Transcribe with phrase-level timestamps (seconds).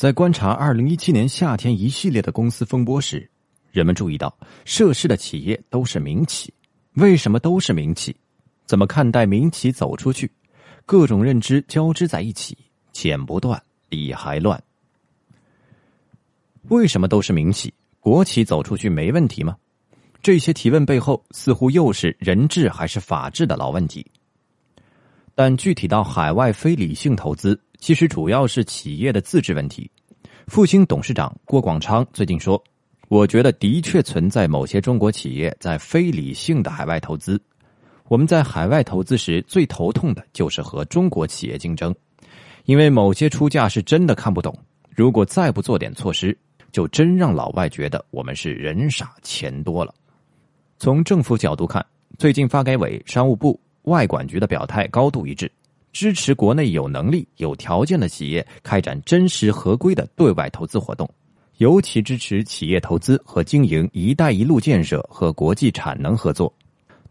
[0.00, 3.30] 在观察二零一七年夏天一系列的公司风波时，
[3.70, 4.34] 人们注意到
[4.64, 6.50] 涉事的企业都是民企。
[6.94, 8.16] 为什么都是民企？
[8.64, 10.32] 怎么看待民企走出去？
[10.86, 12.56] 各种认知交织在一起，
[12.92, 14.58] 剪不断，理还乱。
[16.70, 17.70] 为什么都是民企？
[18.00, 19.54] 国企走出去没问题吗？
[20.22, 24.10] 这些提问背后，似乎又是人治还是法治的老问题。
[25.34, 29.90] 但具体到海外非理性投资，其实主要是企业的自治问题。
[30.46, 32.62] 复兴董事长郭广昌最近说
[33.08, 37.40] ：“我觉得的确存在某些中国企业在非理性的海外投资。
[38.08, 41.94] 我们在海外投资时最头痛的就是和中国企业竞争，
[42.66, 44.56] 因为某些出价是真的看不懂。
[44.94, 46.36] 如果再不做点措施，
[46.70, 49.94] 就真让老外觉得我们是人傻钱多了。”
[50.78, 51.84] 从政府角度看，
[52.18, 53.58] 最近发改委、商务部。
[53.84, 55.50] 外管局的表态高度一致，
[55.92, 61.08] 支持国内有能力、有条件的企业开展真实合规的对外投资活动，
[61.58, 66.52] 尤其支持企业投资和经营“一带一路”建设和国际产能合作。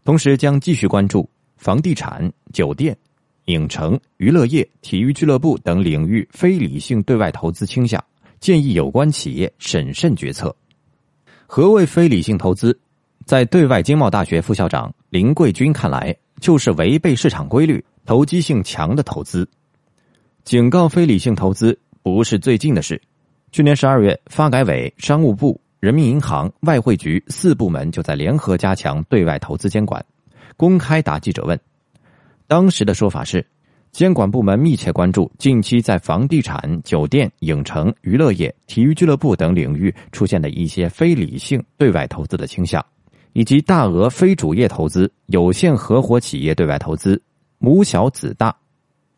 [0.04, 2.96] 同时，将继续关注房地产、酒店、
[3.46, 8.02] 影城、娱乐业、体育俱乐部等领域非理性对外投资倾向，
[8.40, 10.54] 建议有关企业审慎决策。
[11.46, 12.78] 何谓非理性投资？
[13.26, 16.16] 在对外经贸大学副校长林桂军看来。
[16.40, 19.48] 就是违背市场规律、投机性强的投资。
[20.44, 23.00] 警告非理性投资不是最近的事。
[23.52, 30.04] 去年十二月，发改委、商务部、人民银行、外汇局四部门就在联合加强对外投资监管。
[30.56, 31.58] 公开答记者问，
[32.46, 33.46] 当时的说法是，
[33.92, 42.84] 监管部门密切关注近期在房地产、酒店、影城、娱乐业、体育俱乐部等领域出现的一些非理性对外投资的倾向。
[43.32, 47.20] 以及大额非主业投资、有限合伙企业对外投资、
[47.62, 48.56] 母小子大、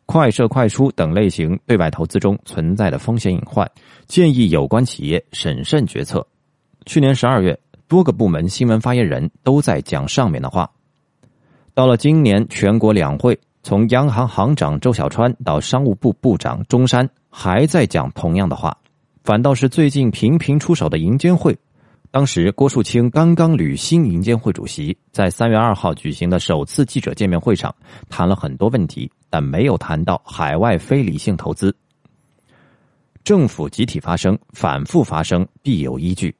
[0.05, 3.65] 快射快出等类型对外投资中存在的风险隐患，
[4.05, 6.27] 建议有关企业审慎决策。
[6.85, 10.69] 去年十二月，多个部门新闻发言人都在讲上面的话。
[11.73, 18.77] 到了今年全国两会，从央行行长周小川到商务部部长钟山，还在讲同样的话。
[19.23, 21.57] 反倒是最近频频出手的银监会。
[22.13, 27.73] 当时，郭树清刚刚履新银监会主席，在三月二号举行的首次记者见面会上，
[28.07, 31.75] 谈了很多问题，但没有谈到海外非理性投资。
[33.23, 36.35] 政府集体发声，反复发声，必有依据。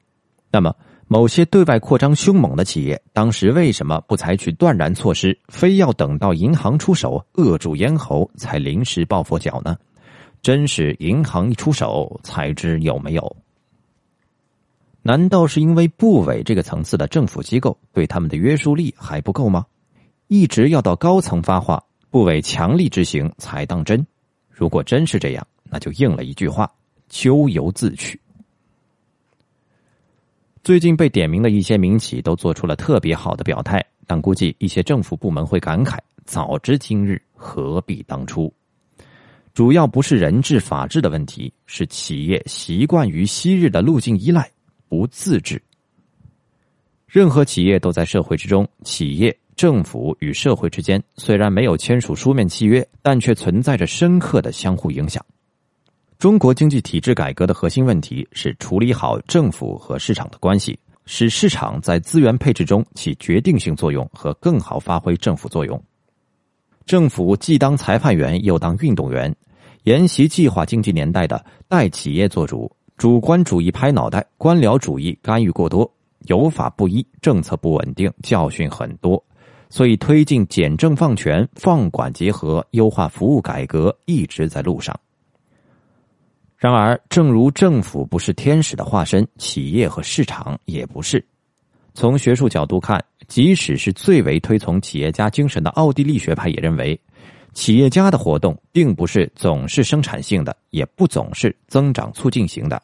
[0.51, 0.71] 那么，
[1.07, 9.75] 某些对外扩张凶猛的企业，当时为什么不采取断然措施，非要等到银行出手扼住咽喉，才临时抱佛脚呢？
[10.43, 13.35] 真是银行一出手，才知有没有。
[15.05, 19.65] 难道是因为部委这个层次的政府机构对他们的约束力还不够吗？
[20.27, 24.07] 一直要到高层发话，部委强力执行才当真。
[24.49, 26.71] 如果真是这样，那就应了一句话：
[27.09, 28.17] 咎由自取。
[30.63, 38.51] 最近被点名的一些民企都做出了特别好的表态，但估计一些政府部门会感慨：早知今日，何必当初？
[39.53, 44.49] 主要不是人治法治的问题，是企业习惯于昔日的路径依赖。
[44.93, 45.59] 不自治。
[47.07, 55.25] 任何企业都在社会之中，企业、政府与社会之间虽然没有签署书面契约，但却存在着深刻的相互影响。
[56.19, 60.77] 中国经济体制改革的核心问题是处理好政府和市场的关系，
[61.07, 65.83] 使市场在资源配置中起决定性作用和更好发挥政府作用。
[66.85, 69.35] 政府既当裁判员又当运动员，
[69.85, 72.71] 沿袭计划经济年代的代企业做主。
[73.03, 75.93] 主观主义拍脑袋，官僚主义干预过多，
[76.27, 79.21] 有法不依，政策不稳定，教训很多，
[79.69, 84.97] 所以推进简政放权、放管结合、优化服务改革一直在路上。
[86.55, 91.21] 然而，正如政府不是天使的化身，企业和市场也不是。
[91.93, 96.97] 从学术角度看，即使是最为推崇企业家精神的奥地利学派也认为。
[97.51, 102.81] 企业家的活动并不是总是生产性的，也不总是增长促进型的。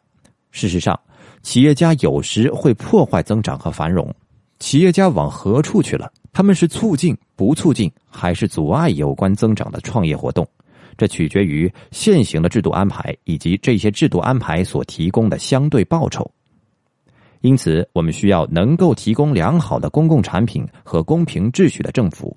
[0.52, 1.00] 事实上，
[1.42, 4.14] 企业家有时会破坏增长和繁荣。
[4.60, 6.12] 企业家往何处去了？
[6.34, 10.48] 他们是促进、不促进，还是阻碍有关增长的创业活动？
[10.98, 16.30] 这取决于现行的制度安排以及这些制度安排所提供的相对报酬。
[17.40, 22.36] 因此，我们需要能够提供良好的公共产品和公平秩序的政府。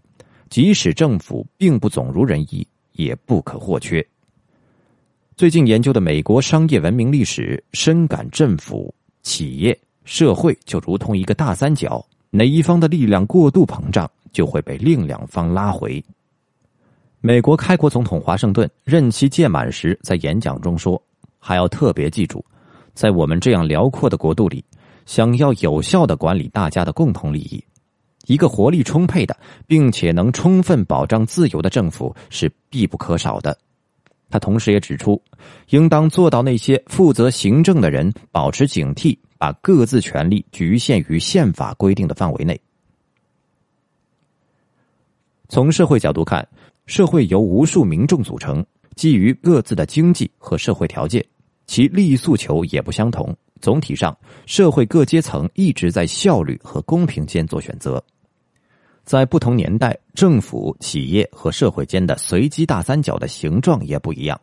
[0.48, 4.06] 即使政府并不总如人意，也不可或缺。
[5.42, 8.94] 最近研究的美国商业文明历史，深感政府、
[9.24, 12.00] 企业、社会就如同一个大三角，
[12.30, 16.00] 哪一方的力量过度膨胀，就会被另两方拉回。
[17.20, 21.02] 美国开国总统华盛顿任期届满时，在演讲中说
[21.40, 22.44] ：“还要特别记住，
[22.94, 24.64] 在我们这样辽阔的国度里，
[25.06, 27.60] 想要有效的管理大家的共同利益，
[28.28, 29.36] 一个活力充沛的，
[29.66, 33.58] 并且能充分保障自由的政府是必不可少的。
[34.32, 35.20] 他同时也指出，
[35.68, 42.58] 应当做到那些负责行政的人保持警惕，把各自权力局限于宪法规定的范围内。
[45.50, 46.48] 从社会角度看，
[46.86, 48.64] 社会由无数民众组成，
[48.96, 51.22] 基于各自的经济和社会条件，
[51.66, 53.36] 其利益诉求也不相同。
[53.60, 58.02] 总体上，社会各阶层一直在效率和公平间做选择。
[59.04, 64.40] 在不同年代，政府、企业和社会间的随机大三角的形状也不一样。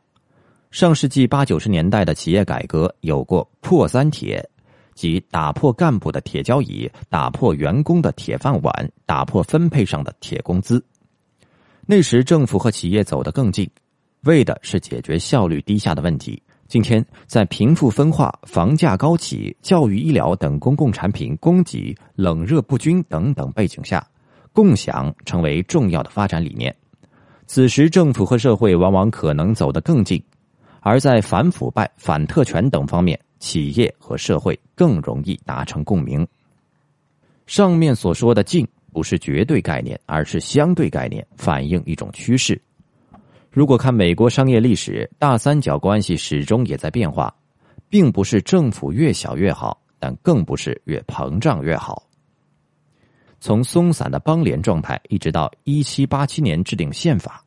[0.69, 4.47] 上世纪八九十年代的企业改革有过“破三铁”，
[4.93, 10.83] 即打破干部的铁交椅，打破员工的铁饭碗，打破分配上的铁工资。
[11.85, 13.67] 那时，政府和企业走得更近，
[14.25, 16.39] 为的是解决效率低下的问题。
[16.67, 24.05] 今天，在贫富分化、房价高企、教育医疗等公共产品供给冷热不均等等背景下。
[24.53, 26.75] 共享成为重要的发展理念，
[27.45, 30.21] 此时政府和社会往往可能走得更近，
[30.81, 36.27] 而在反腐败、反特权等方面，企业和社会更容易达成共鸣。
[37.45, 42.61] 上面所说的“近”不是绝对概念，而是相对概念，反映一种趋势。
[43.51, 47.33] 如果看美国商业历史，大三角关系始终也在变化，
[47.87, 52.08] 并不是政府越小越好，但更不是越膨胀越好。
[53.39, 57.43] 从松散的邦联状态，一直到一七八七年制定宪法，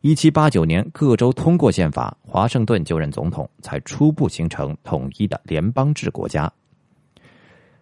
[0.00, 6.50] 一七八九年各州通过宪法，华盛顿就任总统，才初步形成统一的联邦制国家。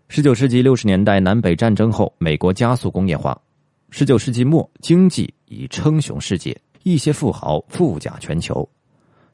[0.08, 3.40] 十九世纪六十年代南北战争后，美国加速工业化。
[3.90, 8.68] 十九世纪末，经济已称雄世界，一些富豪富甲全球。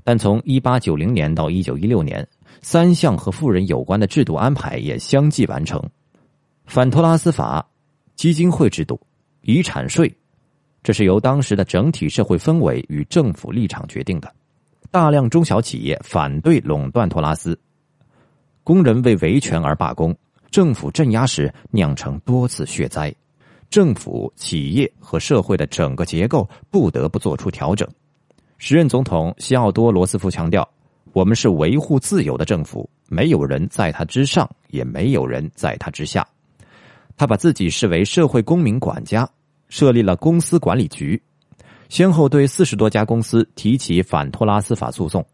[0.05, 2.27] 但从一八九零年到一九一六年，
[2.61, 5.83] 三项和富人有关的制度安排也相继完成，
[6.67, 7.67] 反托拉斯法。
[8.19, 9.01] 基金会制度、
[9.43, 10.13] 遗产税，
[10.83, 14.35] 这是由当时的整体社会氛围与政府立场决定的。
[14.91, 17.57] 大量中小企业反对垄断托拉斯，
[18.65, 20.13] 工人为维权而罢工，
[20.51, 23.15] 政府镇压时酿成多次血灾，
[23.71, 27.89] 政府、企业和社会的整个结构不得不做出调整。
[28.57, 30.69] 时任总统西奥多·罗斯福强调
[31.15, 36.27] ：“我们是维护自由的政府，没有人在他之上，也没有人在他之下。”
[37.19, 39.29] 他把自己视为社会公民管家，
[39.69, 41.21] 设立了公司管理局，
[41.89, 45.27] 先后对四十多家公司提起反托拉斯法诉讼。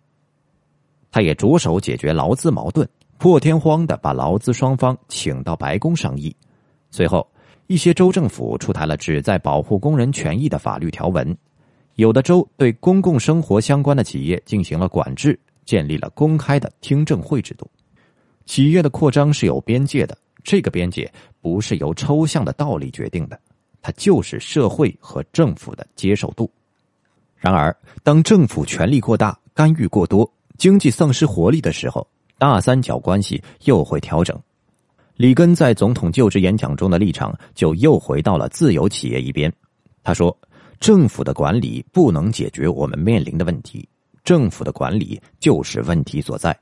[1.13, 2.89] 他也着手解决劳资矛盾，
[3.19, 6.35] 破天荒的把劳资双方请到白宫商议。
[6.91, 7.31] 随后，
[7.67, 11.37] 一些州政府出台了旨在保护工人权益的法律条文，
[11.97, 17.71] 有的州对公共生活相关的企业进行了管制，建立了公开的听证会制度。
[18.47, 20.17] 企业的扩张是有边界的。
[20.43, 21.11] 这个边界
[21.45, 23.39] 不是由抽象的道理决定的，
[23.83, 26.51] 它就是社会和政府的接受度。
[27.37, 32.09] 然而，当政府权力过大、干预过多、经济丧失活力的时候，
[32.39, 34.35] 大三角关系又会调整。
[35.17, 39.53] 里根在总统就职演讲中的立场就又回到了自由企业一边。
[40.03, 40.35] 他说
[40.81, 43.87] ：“政府的管理不能解决我们面临的问题，
[44.25, 46.59] 政府的管理就是问题所在。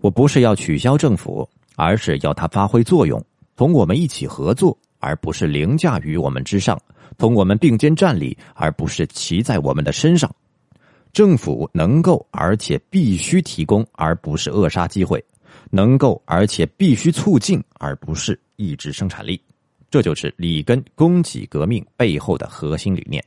[0.00, 3.24] 我不是要取消政府。”而是要它发挥作用，
[3.62, 6.76] 同我们一起合作，而不是凌驾于我们之上；
[7.16, 10.28] 同我们并肩站立，而不是骑在我们的身上。
[11.12, 15.16] 政府能够而且必须提供，而不是扼杀机会；
[15.70, 19.40] 能够而且必须促进，而不是抑制生产力。
[19.92, 23.24] 这就是里根供给革命背后的核心理念。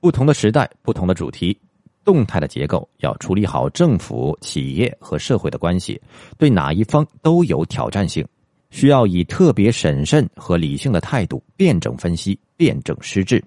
[0.00, 1.58] 不同的时代，不同的主题。
[2.04, 5.98] 动态的结构要处理好政府、企业和社会的关系，
[6.36, 8.24] 对哪一方都有挑战性，
[8.70, 13.42] 需要以特别审慎和理性的态度辩证分析、辩证施治。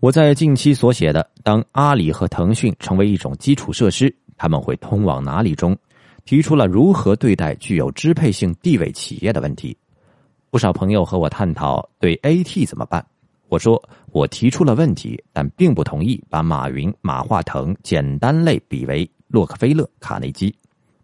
[0.00, 5.76] 我在近期所写的《当阿里和腾讯成为一种基础设施，他们会通往哪里》中，
[6.24, 9.76] 提出了如何对待具有支配性地位企业的问题。
[10.50, 13.04] 不少朋友和我探讨对 AT 怎么办。
[13.48, 20.54] 我说，我提出了问题，但并不同意把马云、马化腾简单类比为洛克菲勒、卡内基。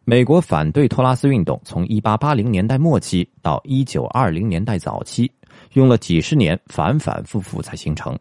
[0.06, 5.32] 美国反对托拉斯运动从一八八零年代末期到一九二零年代早期，
[5.72, 8.14] 用了几十年，反反复复才形成。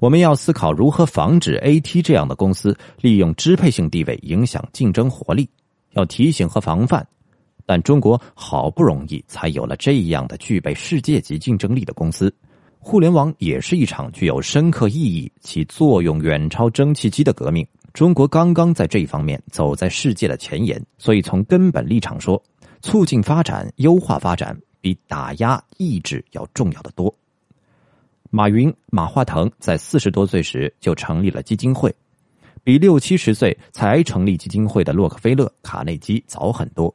[0.00, 5.48] 我们要思考如何防止 AT 这样的公司利用支配性地位影响竞争活力，
[5.92, 7.06] 要提醒和防范。
[7.64, 12.34] 但中国好不容易才有了这样的具备世界级竞争力的公司。
[12.80, 17.64] 互联网也是一场具有深刻意义、其作用远超蒸汽机的革命，
[17.98, 22.40] 中国刚刚在这一方面走在世界的前沿，所以从根本立场说，
[22.80, 27.12] 促进发展、优化发展比打压抑制要重要的多。
[28.30, 31.92] 马云、马化腾在四十多岁时就成立了基金会，
[32.62, 36.94] 比六七十岁才成立基金会的洛克菲勒、卡内基早很多。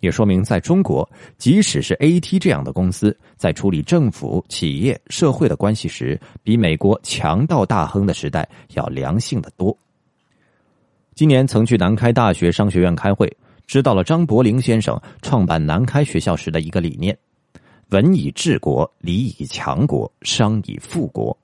[0.00, 9.74] 也说明，在中国，即使是 AT 这样的公司，在处理政府、企业、社会的关系时，比美国强盗大亨的时代要良性的多。
[11.14, 13.30] 今年曾去南开大学商学院开会，
[13.66, 17.16] 知道了张伯苓先生创办南开学校时的一个理念：
[17.90, 21.36] 文以治国，理以强国，商以富国。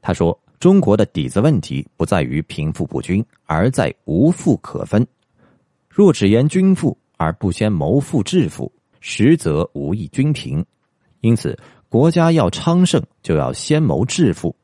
[0.00, 5.06] 他说，中国的底子问题不在于贫富不均，而在无富可分。
[5.88, 6.96] 若只言均富。
[7.16, 10.62] 而不先谋富致富，实则无益均贫。
[11.20, 11.56] 因此，
[11.88, 14.54] 国家要昌盛，就要先谋致富。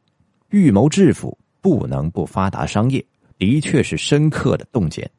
[0.51, 3.03] 欲谋致富，不能不发达商业，
[3.41, 5.11] 的确是深刻的洞见。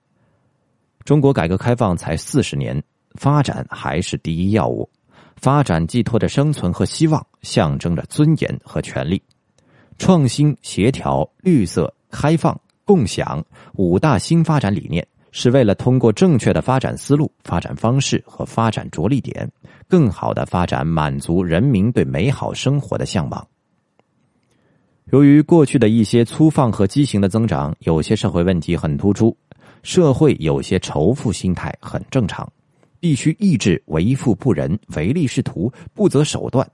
[1.04, 2.82] 中国改革开放才四十年，
[3.16, 4.90] 发展还是第一要务。
[5.36, 9.22] 发展寄托着生存和希望，象征着尊严和权利。
[9.98, 15.06] 创新、协调、绿色、开放、共享五大新发展理念。
[15.34, 19.50] 是为了通过正确的发展思路、发展方式和发展着力点，
[19.88, 23.48] 更好的发展满足人民对美好生活的向往。
[25.12, 29.36] 由于过去的一些粗放和畸形的增长，有些社会问题很突出，
[29.84, 32.50] 社会有些仇富心态很正常，
[33.00, 36.66] 必须抑制为富不仁、唯利是图、不择手段。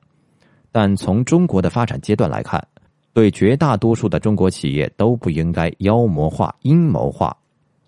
[0.71, 2.63] 但从中国的发展阶段来看，
[3.11, 7.35] 对绝大多数的中国企业都不应该妖魔化、阴谋化。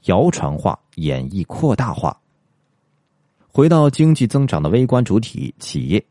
[0.05, 2.17] 谣传化、演绎扩大化。
[3.49, 6.03] 回到经济增长的微观主体企业，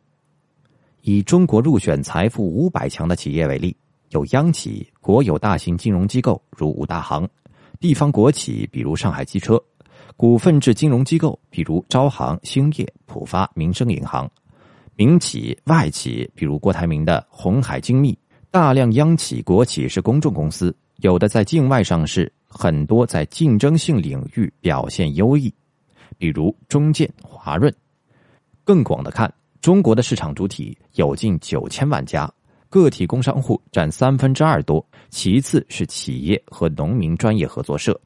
[1.01, 3.75] 以中国入选财富五百强的企业为例，
[4.11, 7.29] 有央企、国有大型金融机构如五大行，
[7.81, 9.63] 地方国企比如上海机车，
[10.17, 14.31] 股份制金融机构比如招行、兴业、浦发、民生银行，
[14.97, 18.19] 民企、外企比如郭台铭的红海精密，
[18.51, 22.33] 大量央企、国企是公众公司，有的在境外上市。
[22.51, 25.53] 很多在竞争性领域表现优异，
[26.17, 27.73] 比如中建、华润。
[28.65, 32.29] 更广的看，中国的市场主体有近九千万家，
[32.69, 37.99] 个体工商户占三分之二多，其次是企业和农民专业合作社。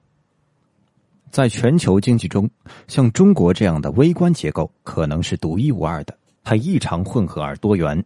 [1.30, 2.48] 在全球经济中，
[2.86, 8.04] 像中国这样的微观结构可能是独一无二的，它异常混合而多元，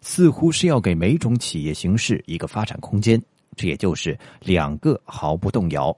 [0.00, 3.20] 似乎是要给每种企业形式一个发展空间。
[3.56, 5.96] 这也就是两个毫不动摇。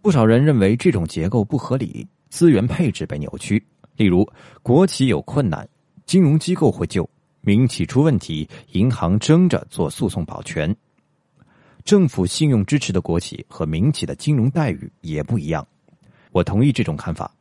[0.00, 3.62] 不少人认为这种结构不合理，资源配置被扭曲。
[3.96, 4.24] 例如，
[4.62, 5.68] 国企有困难，
[6.06, 7.02] 金融机构会救；
[7.48, 10.76] 民企出问题，银行争着做诉讼保全。
[11.82, 15.66] 政府信用支持的国企和民企的金融待遇也不一样。
[16.30, 17.34] 我同意这种看法。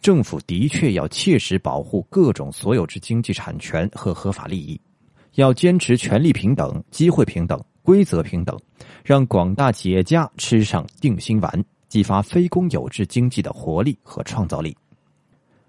[0.00, 4.80] 政府的确要切实保护各种所有制经济产权和合法利益，
[5.34, 7.62] 要坚持权利平等、机会平等。
[7.82, 8.58] 规则平等，
[9.04, 14.76] 让广大企业家吃上定心丸，激发非公有制经济的活力和创造力。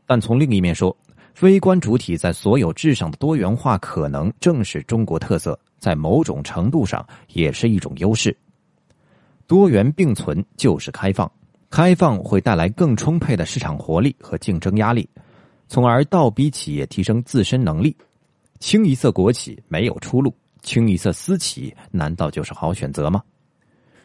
[0.05, 0.95] 但从另一面说，
[1.41, 8.35] 微观主体在所有制上的多元化，可能正是中国特色，在某种程度上也是一种优势。
[9.47, 11.29] 多元并存就是开放，
[11.69, 15.09] 开放会带来更充沛的市场活力和竞争压力，
[15.67, 17.95] 从而倒逼企业提升自身能力。
[18.59, 20.33] 清一色国企没有出路。
[20.61, 23.21] 清一色私企难道就是好选择吗？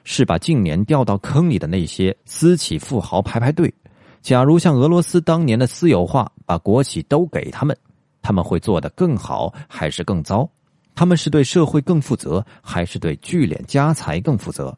[0.02, 3.72] 是把近年掉到坑里的那些私企富豪排排队。
[4.22, 7.76] 假如像俄罗斯当年的私有化，把国企都给他们，
[8.22, 10.48] 他们会做得更好还是更糟？
[10.94, 14.74] 他们是对社会更负责，还是对聚敛家财更负责？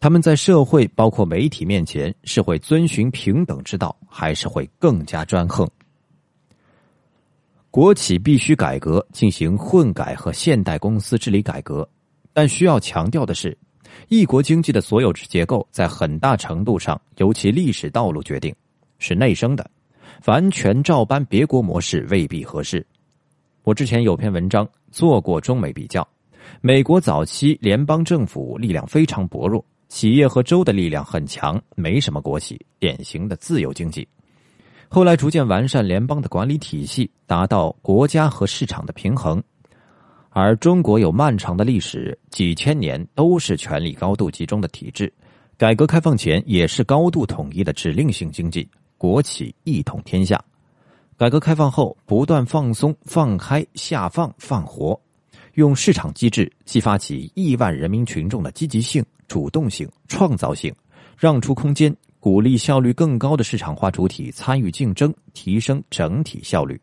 [0.00, 5.68] 他们在社会包括媒体面前是会遵循平等之道，还是会更加专横？
[7.70, 11.86] 国企必须改革，进行混改和现代公司治理改革，
[12.32, 13.54] 但需要强调的是，
[14.08, 18.54] 一国经济的所有制结构在很大程度上由其历史道路决定，
[18.98, 19.70] 是内生的，
[20.26, 22.86] 完全照搬别国模式未必合适。
[23.62, 26.06] 我之前有篇文章做过中美比较，
[26.60, 34.06] 美国早期联邦政府力量非常薄弱，企业和州的力量很强，没什么国企，典型的自由经济。
[34.88, 39.42] 后来逐渐完善联邦的管理体系，达到国家和市场的平衡。
[40.30, 45.12] 而中国有漫长的历史，几千年都是权力高度集中的体制。
[45.56, 50.42] 改革开放前也是高度统一的指令性经济，国企一统天下。
[51.16, 55.00] 改革开放后不断放松、放开、下放、放活，
[55.54, 60.74] 用市场机制激发起亿万人民群众的积极性、主动性、创造性，
[61.16, 66.80] 让出空间，鼓励效率更高的市场化主体参与竞争，提升整体效率。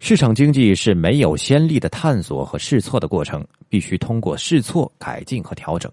[0.00, 5.90] 市场经济是没有先例的探索和试错的过程，必须通过试错改进和调整。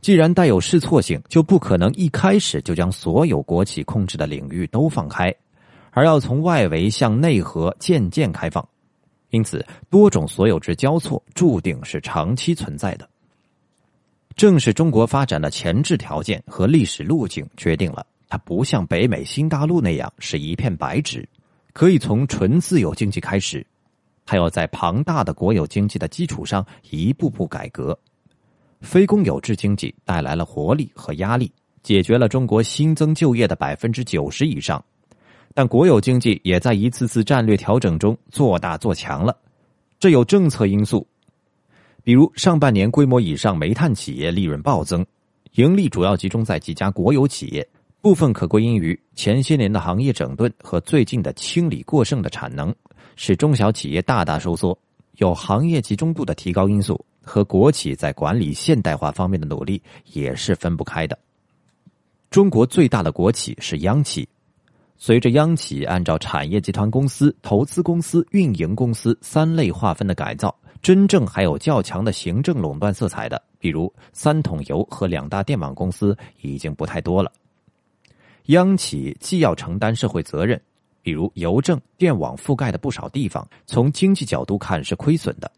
[0.00, 5.34] 既然带有试错性，就不可能一开始就将所有国企控制的领域都放开，
[5.90, 8.66] 而要从外围向内核渐渐开放。
[9.30, 13.08] 因此，多种所有制交错注定是长期存在的。
[14.36, 21.28] 正是中国发展的前置条件和历史路径决定了它不像北美新大陆那样是一片白纸。
[21.74, 23.64] 可以从纯自由经济开始，
[24.24, 27.98] 还要在庞大的国有经济的基础上一步步改革。
[28.80, 31.50] 非公有制经济带来了活力和压力，
[31.82, 34.82] 解决了中国新增就业的百分之九十以上。
[35.54, 39.36] 但国有经济也在一次次战略调整中做大做强了。
[39.98, 41.04] 这有政策因素，
[42.04, 45.04] 比如上半年规模以上煤炭企业利润暴增，
[45.54, 47.66] 盈利主要集中在几家国有企业。
[48.00, 52.72] 部分可归因于前些年的行业整顿和最近的清理过剩的产能，
[53.16, 54.72] 使中小企业大大收缩；
[55.16, 59.80] 有行业集中度的提高因素和国企在管理现代化方面的努力
[60.12, 61.16] 也是分不开的。
[62.30, 64.26] 中国最大的国企是央企，
[64.96, 77.30] 随着央企按照产业集团公司、投资公司、运营公司三类划分的改造，真正还有较强的行政垄断色彩的，比如三桶油和两大电网公司，已经不太多了。
[78.46, 80.60] 央企既要承担社会责任，
[81.02, 85.50] 比如邮政、电网覆盖的不少地方，从经济角度看是亏损的；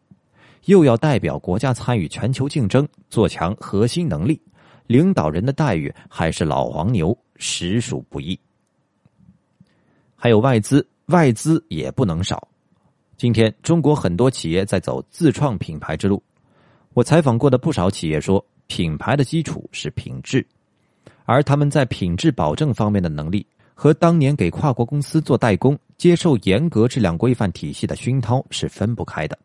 [0.66, 4.40] 又要代表国家参与全球竞争，做强核心能力，
[4.86, 8.38] 领导人的待遇还是老黄牛，实属不易。
[10.16, 12.46] 还有外资，外资也不能少。
[13.16, 16.22] 今天中国很多企业在走自创品牌之路，
[16.94, 20.46] 我采访过的不少企业说，品牌的基础是品质。
[21.24, 29.38] 而他们在品质保证方面的能力，和当年给跨国公司做代工、接受严格质量规范体系的熏陶是分不开的。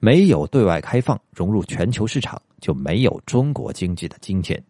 [0.00, 4.60] 没有对外开放、融入全球市场，就没有中国经济的今天。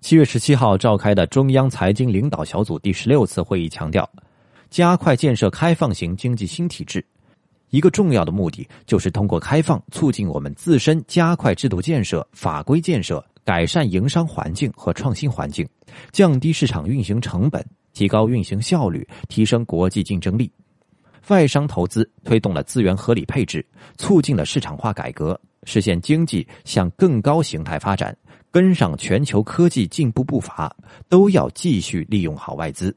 [0.00, 4.08] 七月十七号召开的中央财经领导小组第十六次会议强调，
[4.70, 7.04] 加快建设开放型经济新体制，
[7.70, 13.24] 一个重要的目的就是通过开放促进我们自身加快制度建设、法规建设。
[13.44, 15.66] 改善营商环境和创新环境，
[16.12, 20.52] 降低市场运行成本，提高运行效率，提升国际竞争力。
[21.28, 23.64] 外商投资推动了资源合理配置，
[23.96, 28.16] 促进了市场化改革，实现经济向更高形态发展，
[28.50, 30.74] 跟上全球科技进步步伐，
[31.08, 32.94] 都要继续利用好外资。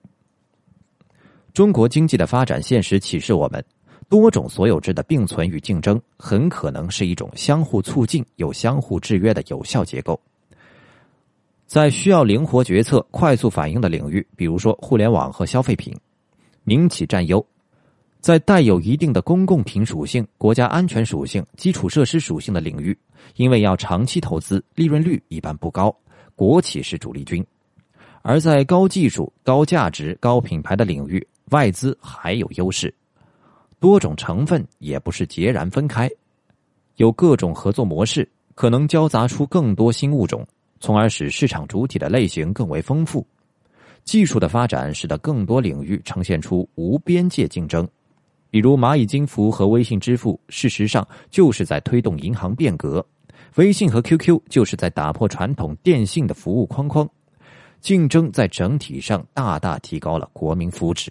[1.54, 3.64] 中国经济的发展现实启示我们，
[4.08, 10.18] 多种所有制的并存与竞争，很可能是一种相互促进又相互制约的有效结构。
[11.68, 15.94] 在需要灵活决策、快速反应的领域，比如说互联网和消费品，
[16.64, 17.40] 民企占优；
[18.22, 22.96] 在带有一定的公共品属性、国家安全属性、基础设施属性的领域，
[23.36, 25.94] 因为要长期投资，利润率一般不高，
[26.36, 27.44] 国企是主力军；
[28.22, 32.94] 而在高技术、高价值、高品牌的领域，外资还有优势。
[33.80, 36.08] 多种成分也不是截然分开，
[36.98, 40.48] 有各种合作模式，可能交杂出更多新物种。
[40.80, 43.26] 从而使市场主体的类型更为丰富，
[44.04, 47.88] 技术的发展使得更多领域呈现出无边界竞争。
[48.52, 53.02] 比如蚂蚁金服和微信支付，事实上就是在推动银行变革；
[53.56, 57.10] 微信和 QQ 就是在打破传统电信的服务框框。
[57.80, 61.10] 竞争在整体上大大提高了国民福祉。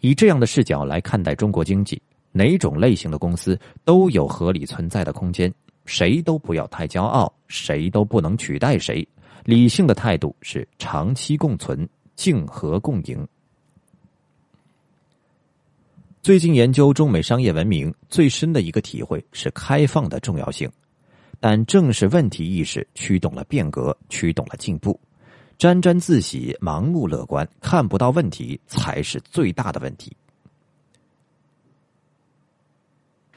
[0.00, 2.00] 以这样的视角来看待中国经济，
[2.32, 5.52] 哪种类型的公司都有合理存在的空间。
[5.84, 9.06] 谁都不要太骄傲，谁都不能取代谁。
[9.44, 13.26] 理性的态度是长期共存、竞合共赢。
[16.26, 20.68] 最近研究中美商业文明最深的一个体会是开放的重要性，
[21.38, 24.98] 但正是问题意识驱动了变革，驱动了进步。
[25.56, 30.16] 沾沾自喜、盲目乐观、看不到问题，才是最大的问题。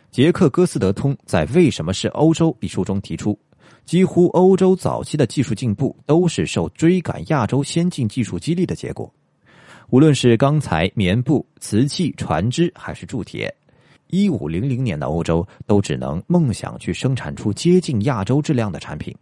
[0.10, 3.38] 杰克·戈斯德通在《为什么是欧洲》一书中提出，
[3.86, 9.13] 几乎欧洲早期的技术进步都是受追赶亚洲先进技术激励的结果。
[9.91, 13.52] 无论是钢材、棉布、瓷器、船只，还是铸铁，
[14.08, 19.15] 一五零零年的欧洲都只能梦想去生产出接近亚洲质量的产品。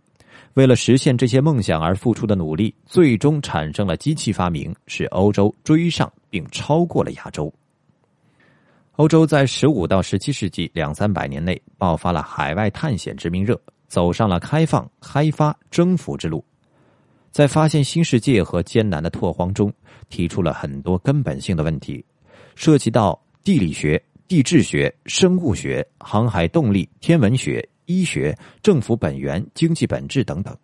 [0.55, 7.51] 为了实现这些梦想而付出的努力，最终产生了机器发明，使欧洲追上并超过了亚洲。
[8.97, 16.43] 欧洲在十五到十七世纪两三百年内爆发了海外探险殖民热，走上了开放、开发、征服之路，
[17.37, 19.71] 在发现新世界和艰难的拓荒中，
[20.09, 22.03] 提出了很多根本性的问题，
[22.55, 30.57] 涉及到地理学、地质学、生物学、航海动力、天文学、医学、政府本源、经济本质等等。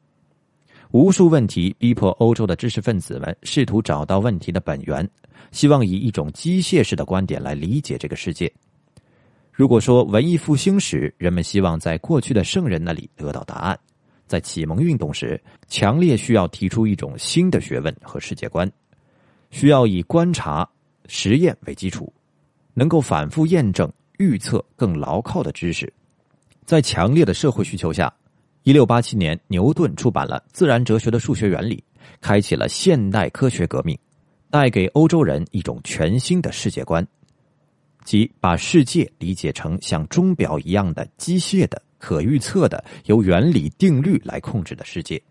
[0.90, 5.08] 无数问题逼迫欧洲的知识分子们试图找到问题的本源，
[5.52, 8.52] 希望以一种机械式的观点来理解这个世界。
[9.52, 13.80] 如果说文艺复兴时人们希望在过去的圣人那里得到答案，
[14.28, 18.72] 在启蒙运动时强烈需要提出一种新的学问和世界观，
[19.52, 20.68] 需要以观察、
[21.08, 22.12] 实验为基础，
[22.74, 25.92] 能够反复验证、预测更牢靠的知识，
[26.66, 28.14] 在强烈的社会需求下。
[28.64, 31.76] 一六八七年，牛顿出版了《自然哲学的数学原理》，
[32.22, 34.00] 开启了现代科学革命，
[34.50, 37.06] 带给欧洲人一种全新的世界观，
[38.06, 45.22] 即把世界理解成像钟表一样的机械的、可预测的、由原理定律来控制的世界。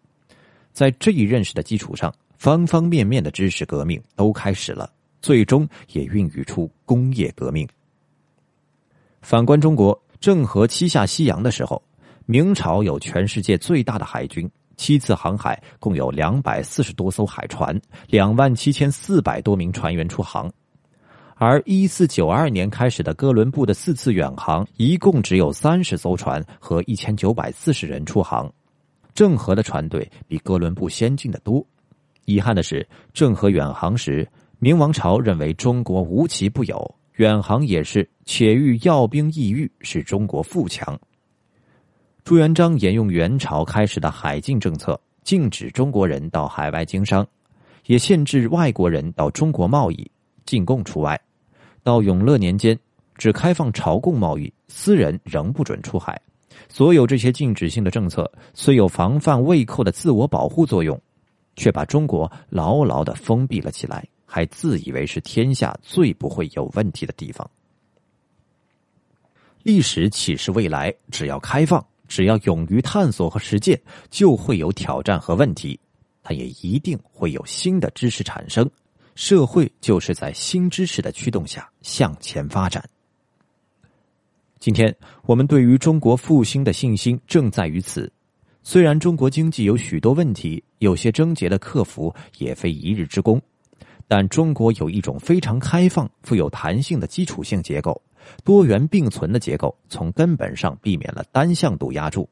[0.72, 7.68] 在这一认识的基础上，方方面面的知识革命都开始了，最终也孕育出工业革命。
[9.20, 11.82] 反观中国，郑和七下西洋的时候。
[12.24, 20.50] 明朝有全世界最大的海军，七次航海共有两百四十多艘海船，两万七千四百多名船员出航。
[21.44, 28.48] 而一四九二年开始的哥伦布的四次远航，一共只有三十艘船和一千九百四十人出航。
[29.12, 31.66] 郑和的船队比哥伦布先进的多。
[32.26, 34.24] 遗憾的是，郑和远航时，
[34.60, 40.96] 明王朝认为中国无奇不有，远航也是且欲要兵抑域，使中国富强。
[42.22, 47.26] 朱元璋沿用元朝开始的海禁政策，禁止中国人到海外经商，
[47.86, 50.08] 也限制外国人到中国贸易，
[50.46, 51.20] 进贡除外。
[51.82, 52.78] 到永乐年间，
[53.16, 56.20] 只开放朝贡贸易，私人仍不准出海。
[56.68, 61.00] 所有这些禁止性的政策，虽有防范未寇的自我保护作用，
[61.56, 67.48] 却把中国牢牢的封闭了起来，还自以为是天下最不会有问题的地方。
[69.62, 71.84] 历史启示未来，只要开放。
[72.08, 75.80] 只要勇于探索和实践，就会有挑战和问题，
[76.22, 78.70] 它也一定会有新的知识产生。
[79.14, 82.82] 社会就是在新知识的驱动下向前发展。
[84.58, 84.94] 今天
[85.26, 88.10] 我们对于中国复兴的信心正在于此。
[88.62, 93.42] 虽然中国经济有许多问题，有些症结的克服也非一日之功，
[94.06, 98.00] 但中国有一种非常开放、富有弹性的基础性结构。
[98.44, 102.22] 多元并存的结构，从根本上避免了单向度压住；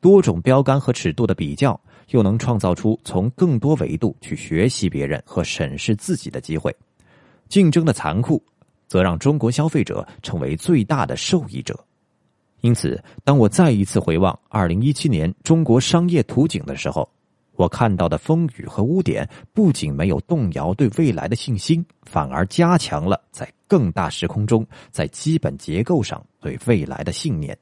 [0.00, 1.78] 多种标杆和尺度的比较，
[2.10, 6.74] 又能创造出从更多维度去学习别人和审视自己的机会。
[7.48, 8.42] 竞争的残酷，
[8.86, 11.78] 则让中国消费者成为最大的受益者。
[12.60, 17.08] 因此，当我再一次回望二零一七年中国商业图景的时候，
[17.54, 27.56] 我看到的风雨和污点，不仅没有动摇对未来的信心，反而加强了在更大时空中，在基本结构上对未来的信念。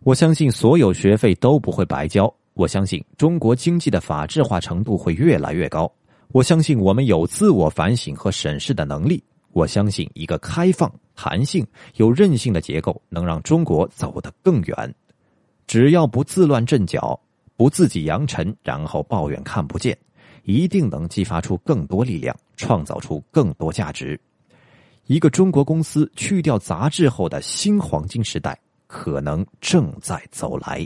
[0.00, 2.34] 我相信所有学费都不会白交。
[2.54, 5.90] 我相信中国经济的法治化程度会越来越高。
[6.28, 9.22] 我相信我们有自我反省和审视的能力。
[9.52, 11.64] 我相信一个开放、弹性、
[11.96, 14.94] 有韧性的结构能让中国走得更远。
[15.66, 17.20] 只要不自乱阵脚。
[17.56, 19.96] 不自己扬尘，然后抱怨看不见，
[20.42, 24.20] 一定能激发出更多力量，创造出更多价值。
[25.06, 30.84] 一个中国公司去掉杂质后的新黄金时代，可能正在走来。